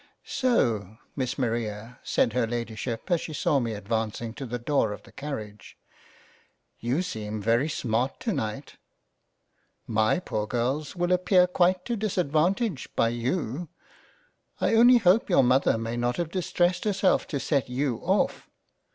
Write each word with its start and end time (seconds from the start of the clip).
"So 0.41 0.97
Miss 1.15 1.37
Maria 1.37 1.99
(said 2.01 2.33
her 2.33 2.47
Lady 2.47 2.73
ship 2.75 3.11
as 3.11 3.21
she 3.21 3.33
saw 3.33 3.59
me 3.59 3.73
advancing 3.73 4.33
to 4.33 4.47
the 4.47 4.57
door 4.57 4.93
of 4.93 5.03
the 5.03 5.11
Carriage) 5.11 5.77
you 6.79 7.03
seem 7.03 7.39
very 7.39 7.69
smart 7.69 8.19
to 8.21 8.33
night— 8.33 8.77
My 9.85 10.17
poor 10.17 10.47
Girls 10.47 10.95
will 10.95 11.11
appear 11.11 11.45
quite 11.45 11.85
to 11.85 11.95
disadvantage 11.95 12.89
by 12.95 13.09
you— 13.09 13.69
I 14.59 14.73
only 14.73 14.97
hope 14.97 15.29
your 15.29 15.43
Mother 15.43 15.77
may 15.77 15.97
not 15.97 16.17
have 16.17 16.31
distressed 16.31 16.83
herself 16.85 17.27
to 17.27 17.39
set 17.39 17.69
you 17.69 17.97
off. 17.97 18.49